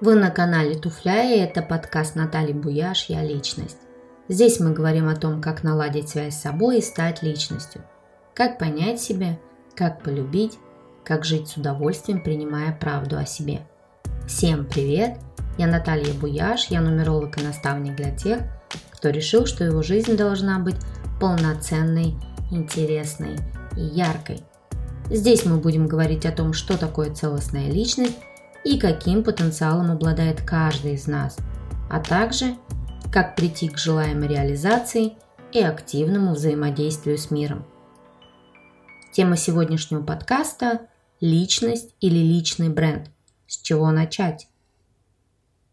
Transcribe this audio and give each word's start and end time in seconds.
Вы 0.00 0.16
на 0.16 0.30
канале 0.30 0.74
Туфля 0.74 1.22
и 1.22 1.38
это 1.38 1.62
подкаст 1.62 2.16
Натальи 2.16 2.52
Буяш 2.52 3.04
«Я 3.08 3.22
личность». 3.22 3.78
Здесь 4.28 4.58
мы 4.58 4.72
говорим 4.72 5.08
о 5.08 5.14
том, 5.14 5.40
как 5.40 5.62
наладить 5.62 6.08
связь 6.08 6.34
с 6.34 6.42
собой 6.42 6.78
и 6.78 6.82
стать 6.82 7.22
личностью. 7.22 7.80
Как 8.34 8.58
понять 8.58 9.00
себя, 9.00 9.38
как 9.76 10.02
полюбить, 10.02 10.58
как 11.04 11.24
жить 11.24 11.46
с 11.46 11.56
удовольствием, 11.56 12.24
принимая 12.24 12.72
правду 12.72 13.16
о 13.16 13.24
себе. 13.24 13.60
Всем 14.26 14.66
привет! 14.66 15.16
Я 15.58 15.68
Наталья 15.68 16.12
Буяш, 16.12 16.66
я 16.70 16.80
нумеролог 16.80 17.38
и 17.38 17.44
наставник 17.44 17.94
для 17.94 18.10
тех, 18.10 18.40
кто 18.90 19.10
решил, 19.10 19.46
что 19.46 19.62
его 19.62 19.82
жизнь 19.82 20.16
должна 20.16 20.58
быть 20.58 20.76
полноценной, 21.20 22.16
интересной 22.50 23.36
и 23.76 23.82
яркой. 23.82 24.42
Здесь 25.08 25.44
мы 25.44 25.58
будем 25.58 25.86
говорить 25.86 26.26
о 26.26 26.32
том, 26.32 26.52
что 26.52 26.76
такое 26.76 27.14
целостная 27.14 27.70
личность 27.70 28.18
и 28.64 28.78
каким 28.78 29.22
потенциалом 29.22 29.90
обладает 29.90 30.40
каждый 30.40 30.94
из 30.94 31.06
нас, 31.06 31.36
а 31.90 32.00
также 32.00 32.56
как 33.12 33.36
прийти 33.36 33.68
к 33.68 33.78
желаемой 33.78 34.28
реализации 34.28 35.16
и 35.52 35.60
активному 35.60 36.32
взаимодействию 36.32 37.18
с 37.18 37.30
миром. 37.30 37.64
Тема 39.12 39.36
сегодняшнего 39.36 40.02
подкаста– 40.02 40.88
личность 41.20 41.94
или 42.00 42.18
личный 42.18 42.70
бренд. 42.70 43.10
С 43.46 43.58
чего 43.58 43.90
начать? 43.92 44.48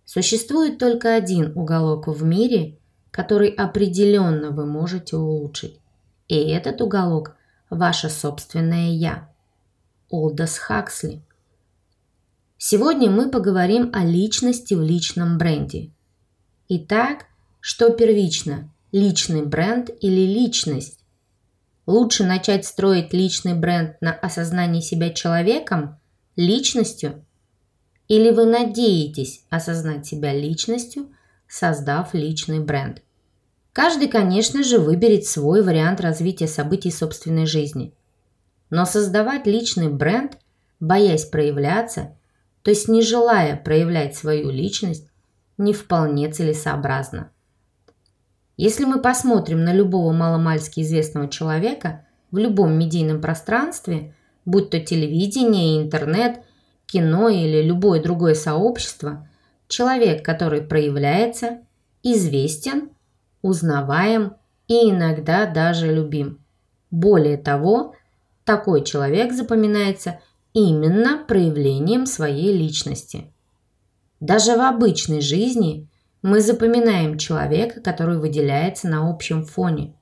Существует 0.05 0.77
только 0.77 1.15
один 1.15 1.57
уголок 1.57 2.07
в 2.07 2.23
мире, 2.23 2.77
который 3.09 3.49
определенно 3.49 4.51
вы 4.51 4.65
можете 4.65 5.15
улучшить. 5.15 5.79
И 6.27 6.35
этот 6.35 6.81
уголок– 6.81 7.35
ваше 7.69 8.09
собственное 8.09 8.89
«я». 8.89 9.29
Олдос 10.09 10.57
Хаксли– 10.57 11.23
Сегодня 12.63 13.09
мы 13.09 13.31
поговорим 13.31 13.89
о 13.91 14.05
личности 14.05 14.75
в 14.75 14.83
личном 14.83 15.39
бренде. 15.39 15.89
Итак, 16.69 17.25
что 17.59 17.89
первично– 17.89 18.71
личный 18.91 19.43
бренд 19.43 19.89
или 19.99 20.21
личность? 20.31 20.99
Лучше 21.87 22.23
начать 22.23 22.67
строить 22.67 23.13
личный 23.13 23.55
бренд 23.55 23.99
на 23.99 24.13
осознании 24.13 24.81
себя 24.81 25.09
человеком, 25.09 25.99
личностью? 26.35 27.25
Или 28.07 28.29
вы 28.29 28.45
надеетесь 28.45 29.43
осознать 29.49 30.05
себя 30.05 30.31
личностью, 30.31 31.09
создав 31.47 32.13
личный 32.13 32.59
бренд? 32.59 33.01
Каждый, 33.73 34.07
конечно 34.07 34.63
же, 34.63 34.77
выберет 34.77 35.25
свой 35.25 35.63
вариант 35.63 35.99
развития 35.99 36.47
событий 36.47 36.91
собственной 36.91 37.47
жизни. 37.47 37.95
Но 38.69 38.85
создавать 38.85 39.47
личный 39.47 39.89
бренд, 39.89 40.37
боясь 40.79 41.25
проявляться– 41.25 42.15
то 42.63 42.69
есть 42.71 42.87
не 42.87 43.01
желая 43.01 43.55
проявлять 43.55 44.15
свою 44.15 44.49
личность, 44.49 45.07
не 45.57 45.73
вполне 45.73 46.31
целесообразно. 46.31 47.31
Если 48.57 48.85
мы 48.85 49.01
посмотрим 49.01 49.63
на 49.63 49.73
любого 49.73 50.11
маломальски 50.11 50.81
известного 50.81 51.27
человека 51.27 52.05
в 52.29 52.37
любом 52.37 52.77
медийном 52.77 53.21
пространстве, 53.21 54.13
будь 54.45 54.69
то 54.69 54.79
телевидение, 54.79 55.81
интернет, 55.81 56.41
кино 56.85 57.29
или 57.29 57.61
любое 57.61 58.01
другое 58.01 58.35
сообщество, 58.35 59.27
человек, 59.67 60.23
который 60.23 60.61
проявляется, 60.61 61.59
известен, 62.03 62.89
узнаваем 63.41 64.35
и 64.67 64.91
иногда 64.91 65.45
даже 65.47 65.93
любим. 65.93 66.39
Более 66.91 67.37
того, 67.37 67.95
такой 68.43 68.83
человек 68.83 69.31
запоминается– 69.33 70.19
именно 70.53 71.23
проявлением 71.27 72.05
своей 72.05 72.53
личности. 72.57 73.33
Даже 74.19 74.55
в 74.55 74.61
обычной 74.61 75.21
жизни 75.21 75.87
мы 76.21 76.41
запоминаем 76.41 77.17
человека, 77.17 77.81
который 77.81 78.19
выделяется 78.19 78.87
на 78.87 79.09
общем 79.09 79.45
фоне, 79.45 79.95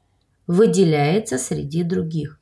выделяется 0.47 1.37
среди 1.37 1.83
других. 1.83 2.39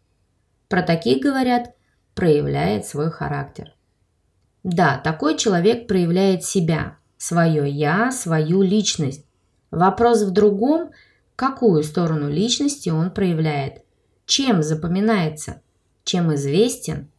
Про 0.69 0.81
таких 0.81 1.21
говорят 1.21 1.75
проявляет 2.15 2.85
свой 2.85 3.11
характер. 3.11 3.73
Да, 4.63 4.99
такой 5.03 5.37
человек 5.37 5.87
проявляет 5.87 6.43
себя, 6.43 6.97
свое 7.17 7.69
«я», 7.69 8.11
свою 8.11 8.63
личность. 8.63 9.25
Вопрос 9.69 10.23
в 10.23 10.31
другом, 10.31 10.91
какую 11.35 11.83
сторону 11.83 12.29
личности 12.29 12.89
он 12.89 13.11
проявляет, 13.11 13.83
чем 14.25 14.63
запоминается, 14.63 15.61
чем 16.03 16.33
известен– 16.33 17.11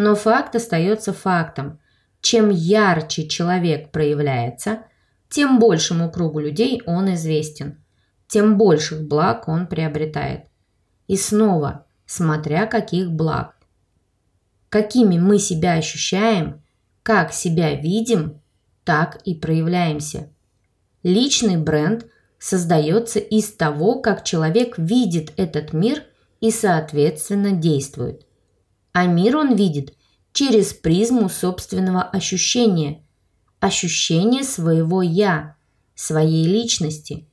но 0.00 0.14
факт 0.14 0.56
остается 0.56 1.12
фактом. 1.12 1.78
Чем 2.22 2.48
ярче 2.48 3.28
человек 3.28 3.90
проявляется, 3.90 4.84
тем 5.28 5.58
большему 5.58 6.10
кругу 6.10 6.40
людей 6.40 6.82
он 6.86 7.12
известен, 7.14 7.84
тем 8.26 8.56
больших 8.56 9.06
благ 9.06 9.46
он 9.46 9.66
приобретает. 9.66 10.46
И 11.06 11.16
снова, 11.16 11.84
смотря 12.06 12.64
каких 12.66 13.10
благ. 13.10 13.56
Какими 14.70 15.18
мы 15.18 15.38
себя 15.38 15.74
ощущаем, 15.74 16.62
как 17.02 17.34
себя 17.34 17.74
видим, 17.74 18.40
так 18.84 19.20
и 19.26 19.34
проявляемся. 19.34 20.32
Личный 21.02 21.58
бренд 21.58 22.06
создается 22.38 23.18
из 23.18 23.52
того, 23.52 24.00
как 24.00 24.24
человек 24.24 24.78
видит 24.78 25.34
этот 25.36 25.74
мир 25.74 26.04
и, 26.40 26.50
соответственно, 26.50 27.52
действует 27.52 28.24
а 28.92 29.06
мир 29.06 29.36
он 29.36 29.54
видит 29.54 29.94
через 30.32 30.72
призму 30.72 31.28
собственного 31.28 32.02
ощущения, 32.02 33.02
ощущения 33.60 34.42
своего 34.44 35.02
«я», 35.02 35.56
своей 35.94 36.46
личности. 36.46 37.26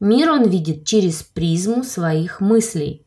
Мир 0.00 0.30
он 0.30 0.48
видит 0.48 0.84
через 0.84 1.22
призму 1.22 1.84
своих 1.84 2.40
мыслей, 2.40 3.06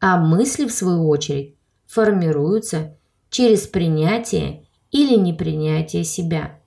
а 0.00 0.16
мысли, 0.18 0.66
в 0.66 0.72
свою 0.72 1.08
очередь, 1.08 1.54
формируются 1.86 2.96
через 3.30 3.66
принятие 3.66 4.66
или 4.90 5.16
непринятие 5.16 6.04
себя. 6.04 6.60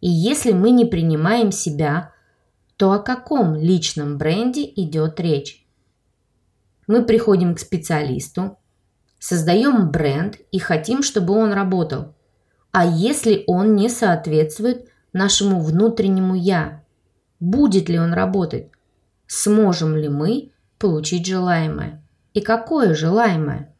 И 0.00 0.08
если 0.08 0.52
мы 0.52 0.70
не 0.70 0.84
принимаем 0.84 1.50
себя, 1.50 2.12
то 2.76 2.92
о 2.92 3.00
каком 3.00 3.56
личном 3.56 4.16
бренде 4.16 4.64
идет 4.64 5.18
речь? 5.18 5.66
Мы 6.86 7.04
приходим 7.04 7.56
к 7.56 7.58
специалисту, 7.58 8.56
Создаем 9.18 9.90
бренд 9.90 10.36
и 10.52 10.58
хотим, 10.58 11.02
чтобы 11.02 11.34
он 11.34 11.52
работал. 11.52 12.14
А 12.70 12.86
если 12.86 13.42
он 13.46 13.74
не 13.74 13.88
соответствует 13.88 14.88
нашему 15.12 15.60
внутреннему 15.60 16.34
«я», 16.34 16.84
будет 17.40 17.88
ли 17.88 17.98
он 17.98 18.12
работать? 18.12 18.70
Сможем 19.26 19.96
ли 19.96 20.08
мы 20.08 20.52
получить 20.78 21.26
желаемое? 21.26 22.02
И 22.32 22.40
какое 22.40 22.94
желаемое? 22.94 23.74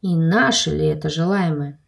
И 0.00 0.14
наше 0.14 0.70
ли 0.70 0.86
это 0.86 1.08
желаемое? 1.08 1.80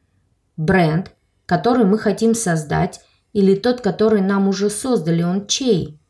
Бренд, 0.56 1.12
который 1.46 1.84
мы 1.84 1.98
хотим 1.98 2.34
создать, 2.34 3.00
или 3.32 3.54
тот, 3.54 3.80
который 3.80 4.20
нам 4.20 4.48
уже 4.48 4.68
создали, 4.68 5.22
он 5.22 5.46
чей? 5.46 6.00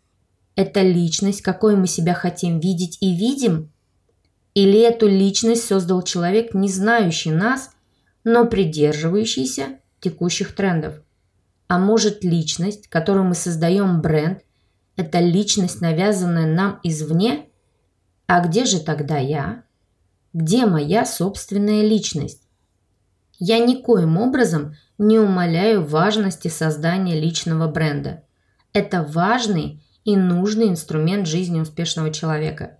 Это 0.57 0.81
личность, 0.81 1.43
какой 1.43 1.77
мы 1.77 1.87
себя 1.87 2.15
хотим 2.15 2.59
видеть 2.59 2.97
и 3.03 3.15
видим– 3.15 3.71
или 4.55 4.81
эту 4.81 5.07
личность 5.07 5.67
создал 5.67 6.03
человек, 6.03 6.55
не 6.55 6.69
знающий 6.69 7.31
нас, 7.31 7.71
но 8.25 8.47
придерживающийся 8.47 9.79
текущих 10.01 10.55
трендов? 10.55 11.01
А 11.69 11.79
может 11.79 12.25
личность, 12.25 12.89
которую 12.89 13.27
мы 13.27 13.35
создаем 13.35 14.01
бренд, 14.01 14.43
это 14.97 15.21
личность, 15.21 15.81
навязанная 15.81 16.53
нам 16.53 16.81
извне? 16.83 17.47
А 18.27 18.45
где 18.47 18.65
же 18.65 18.81
тогда 18.81 19.19
я? 19.19 19.63
Где 20.33 20.67
моя 20.67 21.07
собственная 21.07 21.83
личность? 21.83 22.43
Я 23.39 23.59
никоим 23.59 24.19
образом 24.19 24.75
не 24.99 25.19
умаляю 25.19 25.85
важности 25.85 26.49
создания 26.49 27.19
личного 27.19 27.69
бренда. 27.69 28.25
Это 28.73 29.03
важный 29.03 29.83
и 30.05 30.17
нужный 30.17 30.69
инструмент 30.69 31.27
жизни 31.27 31.61
успешного 31.61 32.13
человека 32.13 32.79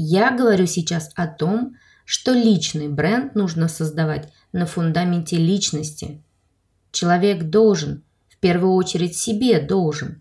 я 0.00 0.30
говорю 0.30 0.66
сейчас 0.66 1.10
о 1.16 1.26
том, 1.26 1.74
что 2.04 2.32
личный 2.32 2.88
бренд 2.88 3.34
нужно 3.34 3.66
создавать 3.66 4.32
на 4.52 4.64
фундаменте 4.64 5.36
личности. 5.36 6.22
Человек 6.92 7.50
должен, 7.50 8.04
в 8.28 8.36
первую 8.38 8.74
очередь 8.74 9.16
себе 9.16 9.60
должен, 9.60 10.20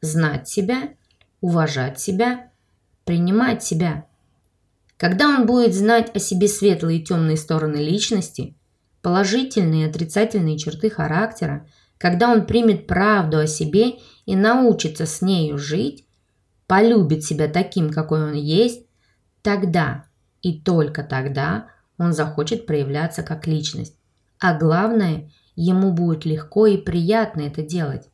знать 0.00 0.48
себя, 0.48 0.94
уважать 1.42 2.00
себя, 2.00 2.50
принимать 3.04 3.62
себя. 3.62 4.06
Когда 4.96 5.28
он 5.28 5.44
будет 5.44 5.74
знать 5.74 6.10
о 6.16 6.18
себе 6.18 6.48
светлые 6.48 7.00
и 7.00 7.04
темные 7.04 7.36
стороны 7.36 7.76
личности, 7.76 8.56
положительные 9.02 9.86
и 9.86 9.90
отрицательные 9.90 10.56
черты 10.56 10.88
характера, 10.88 11.68
когда 11.98 12.32
он 12.32 12.46
примет 12.46 12.86
правду 12.86 13.38
о 13.38 13.46
себе 13.46 13.98
и 14.24 14.34
научится 14.34 15.04
с 15.04 15.20
нею 15.20 15.58
жить, 15.58 16.06
полюбит 16.66 17.24
себя 17.24 17.46
таким, 17.46 17.90
какой 17.90 18.22
он 18.22 18.32
есть, 18.32 18.87
Тогда 19.42 20.04
и 20.42 20.60
только 20.60 21.02
тогда 21.02 21.68
он 21.98 22.12
захочет 22.12 22.66
проявляться 22.66 23.22
как 23.22 23.46
личность. 23.46 23.96
А 24.38 24.56
главное, 24.56 25.30
ему 25.56 25.92
будет 25.92 26.24
легко 26.24 26.66
и 26.66 26.76
приятно 26.76 27.42
это 27.42 27.62
делать. 27.62 28.08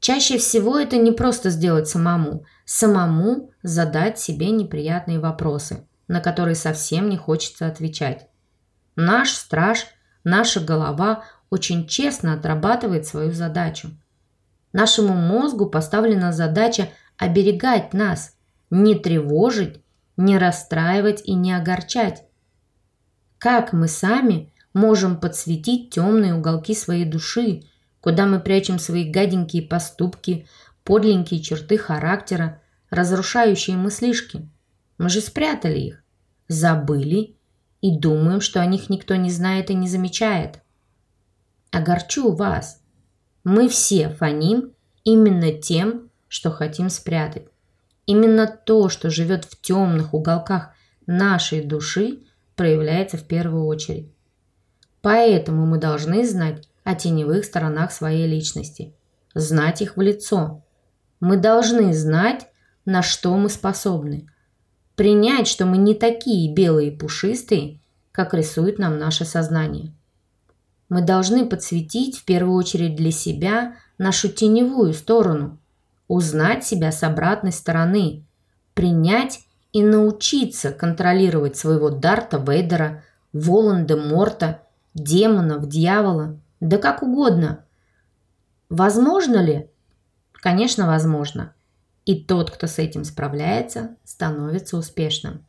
Чаще 0.00 0.38
всего 0.38 0.78
это 0.78 0.96
не 0.96 1.12
просто 1.12 1.50
сделать 1.50 1.88
самому. 1.88 2.44
Самому 2.64 3.50
задать 3.62 4.18
себе 4.18 4.50
неприятные 4.50 5.18
вопросы, 5.18 5.86
на 6.08 6.20
которые 6.20 6.54
совсем 6.54 7.08
не 7.08 7.16
хочется 7.16 7.66
отвечать. 7.66 8.28
Наш 8.94 9.30
страж, 9.30 9.86
наша 10.24 10.60
голова 10.60 11.24
очень 11.50 11.86
честно 11.86 12.34
отрабатывает 12.34 13.06
свою 13.06 13.32
задачу. 13.32 13.90
Нашему 14.72 15.14
мозгу 15.14 15.66
поставлена 15.66 16.32
задача 16.32 16.88
оберегать 17.18 17.92
нас, 17.92 18.36
не 18.70 18.94
тревожить, 18.94 19.80
не 20.16 20.38
расстраивать 20.38 21.22
и 21.24 21.34
не 21.34 21.52
огорчать. 21.52 22.24
Как 23.38 23.72
мы 23.72 23.88
сами 23.88 24.52
можем 24.72 25.20
подсветить 25.20 25.90
темные 25.90 26.34
уголки 26.34 26.74
своей 26.74 27.04
души, 27.04 27.62
куда 28.00 28.26
мы 28.26 28.40
прячем 28.40 28.78
свои 28.78 29.10
гаденькие 29.10 29.62
поступки, 29.62 30.46
подленькие 30.84 31.40
черты 31.40 31.76
характера, 31.76 32.62
разрушающие 32.90 33.76
мыслишки? 33.76 34.48
Мы 34.98 35.08
же 35.08 35.20
спрятали 35.20 35.78
их, 35.78 36.04
забыли 36.48 37.36
и 37.80 37.98
думаем, 37.98 38.40
что 38.40 38.60
о 38.60 38.66
них 38.66 38.88
никто 38.88 39.14
не 39.16 39.30
знает 39.30 39.70
и 39.70 39.74
не 39.74 39.88
замечает. 39.88 40.60
Огорчу 41.70 42.32
вас. 42.32 42.80
Мы 43.44 43.68
все 43.68 44.08
фоним 44.08 44.72
именно 45.04 45.52
тем, 45.52 46.10
что 46.28 46.50
хотим 46.50 46.88
спрятать. 46.88 47.46
Именно 48.06 48.46
то, 48.46 48.88
что 48.88 49.10
живет 49.10 49.44
в 49.44 49.60
темных 49.60 50.14
уголках 50.14 50.70
нашей 51.06 51.62
души, 51.62 52.20
проявляется 52.54 53.16
в 53.16 53.24
первую 53.24 53.66
очередь. 53.66 54.12
Поэтому 55.02 55.66
мы 55.66 55.78
должны 55.78 56.26
знать 56.26 56.68
о 56.84 56.94
теневых 56.94 57.44
сторонах 57.44 57.92
своей 57.92 58.26
личности, 58.26 58.94
знать 59.34 59.82
их 59.82 59.96
в 59.96 60.00
лицо. 60.00 60.64
Мы 61.20 61.36
должны 61.36 61.92
знать, 61.92 62.46
на 62.84 63.02
что 63.02 63.36
мы 63.36 63.48
способны, 63.48 64.28
принять, 64.94 65.48
что 65.48 65.66
мы 65.66 65.76
не 65.76 65.94
такие 65.94 66.52
белые 66.52 66.92
и 66.92 66.96
пушистые, 66.96 67.80
как 68.12 68.34
рисует 68.34 68.78
нам 68.78 68.98
наше 68.98 69.24
сознание. 69.24 69.92
Мы 70.88 71.02
должны 71.02 71.46
подсветить 71.46 72.18
в 72.18 72.24
первую 72.24 72.56
очередь 72.56 72.94
для 72.94 73.10
себя 73.10 73.76
нашу 73.98 74.28
теневую 74.28 74.92
сторону, 74.94 75.58
узнать 76.08 76.64
себя 76.64 76.92
с 76.92 77.02
обратной 77.02 77.52
стороны, 77.52 78.24
принять 78.74 79.40
и 79.72 79.82
научиться 79.82 80.72
контролировать 80.72 81.56
своего 81.56 81.90
Дарта 81.90 82.38
Вейдера, 82.38 83.02
Волан-де-Морта, 83.32 84.62
демонов, 84.94 85.68
дьявола, 85.68 86.38
да 86.60 86.78
как 86.78 87.02
угодно. 87.02 87.64
Возможно 88.68 89.36
ли? 89.36 89.70
Конечно, 90.32 90.86
возможно. 90.86 91.52
И 92.04 92.24
тот, 92.24 92.50
кто 92.50 92.66
с 92.66 92.78
этим 92.78 93.04
справляется, 93.04 93.96
становится 94.04 94.76
успешным. 94.76 95.44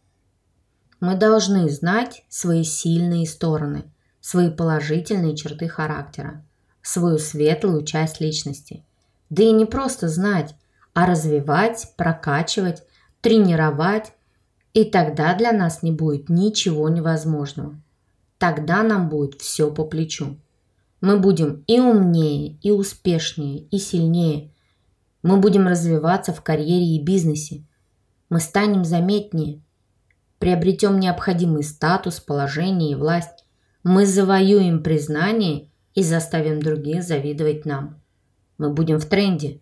Мы 1.00 1.16
должны 1.16 1.70
знать 1.70 2.26
свои 2.28 2.64
сильные 2.64 3.28
стороны, 3.28 3.84
свои 4.20 4.50
положительные 4.50 5.36
черты 5.36 5.68
характера, 5.68 6.44
свою 6.82 7.20
светлую 7.20 7.86
часть 7.86 8.20
личности. 8.20 8.84
Да 9.30 9.44
и 9.44 9.52
не 9.52 9.66
просто 9.66 10.08
знать, 10.08 10.56
а 10.94 11.06
развивать, 11.06 11.94
прокачивать, 11.98 12.84
тренировать. 13.22 14.14
И 14.74 14.84
тогда 14.86 15.36
для 15.36 15.52
нас 15.52 15.84
не 15.84 15.92
будет 15.92 16.30
ничего 16.30 16.88
невозможного. 16.90 17.82
Тогда 18.38 18.84
нам 18.84 19.10
будет 19.10 19.42
все 19.42 19.72
по 19.72 19.84
плечу. 19.84 20.40
Мы 21.02 21.20
будем 21.20 21.64
и 21.68 21.80
умнее, 21.80 22.58
и 22.62 22.72
успешнее, 22.72 23.60
и 23.60 23.78
сильнее. 23.78 24.54
Мы 25.24 25.38
будем 25.38 25.68
развиваться 25.68 26.34
в 26.34 26.42
карьере 26.42 26.96
и 26.96 27.04
бизнесе. 27.04 27.66
Мы 28.30 28.40
станем 28.40 28.84
заметнее. 28.84 29.62
Приобретем 30.40 31.00
необходимый 31.00 31.64
статус, 31.64 32.20
положение 32.20 32.92
и 32.92 32.96
власть. 32.96 33.46
Мы 33.84 34.06
завоюем 34.06 34.84
признание 34.84 35.70
и 35.94 36.04
заставим 36.04 36.62
других 36.62 37.04
завидовать 37.04 37.66
нам. 37.66 38.02
Мы 38.58 38.72
будем 38.72 39.00
в 39.00 39.06
тренде. 39.06 39.60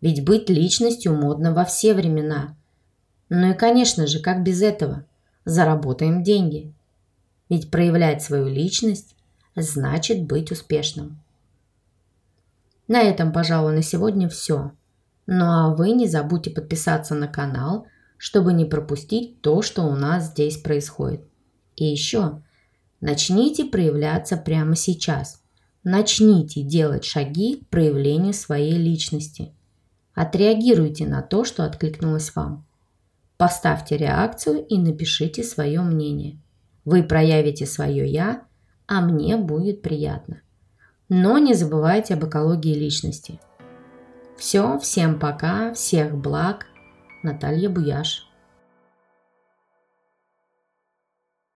Ведь 0.00 0.24
быть 0.24 0.48
личностью 0.48 1.14
модно 1.14 1.52
во 1.54 1.64
все 1.64 1.94
времена. 1.94 2.56
Ну 3.28 3.50
и, 3.50 3.54
конечно 3.54 4.06
же, 4.06 4.20
как 4.20 4.42
без 4.42 4.62
этого? 4.62 5.04
Заработаем 5.44 6.22
деньги. 6.22 6.72
Ведь 7.48 7.70
проявлять 7.70 8.22
свою 8.22 8.46
личность 8.46 9.14
значит 9.56 10.24
быть 10.24 10.52
успешным. 10.52 11.20
На 12.86 13.02
этом, 13.02 13.32
пожалуй, 13.32 13.74
на 13.74 13.82
сегодня 13.82 14.28
все. 14.28 14.72
Ну 15.26 15.44
а 15.44 15.74
вы 15.74 15.90
не 15.90 16.06
забудьте 16.06 16.50
подписаться 16.50 17.14
на 17.14 17.28
канал, 17.28 17.86
чтобы 18.16 18.52
не 18.52 18.64
пропустить 18.64 19.40
то, 19.42 19.62
что 19.62 19.82
у 19.82 19.94
нас 19.94 20.28
здесь 20.28 20.56
происходит. 20.56 21.22
И 21.76 21.84
еще, 21.84 22.42
начните 23.00 23.64
проявляться 23.64 24.36
прямо 24.36 24.74
сейчас. 24.74 25.42
Начните 25.90 26.60
делать 26.60 27.06
шаги 27.06 27.56
к 27.56 27.68
проявлению 27.68 28.34
своей 28.34 28.76
личности. 28.76 29.54
Отреагируйте 30.12 31.06
на 31.06 31.22
то, 31.22 31.44
что 31.44 31.64
откликнулось 31.64 32.36
вам. 32.36 32.66
Поставьте 33.38 33.96
реакцию 33.96 34.66
и 34.66 34.76
напишите 34.76 35.42
свое 35.42 35.80
мнение. 35.80 36.42
Вы 36.84 37.02
проявите 37.02 37.64
свое 37.64 38.06
«я», 38.06 38.42
а 38.86 39.00
мне 39.00 39.38
будет 39.38 39.80
приятно. 39.80 40.42
Но 41.08 41.38
не 41.38 41.54
забывайте 41.54 42.12
об 42.12 42.26
экологии 42.26 42.74
личности. 42.74 43.40
Все, 44.36 44.78
всем 44.80 45.18
пока, 45.18 45.72
всех 45.72 46.14
благ. 46.14 46.66
Наталья 47.22 47.70
Буяш. 47.70 48.27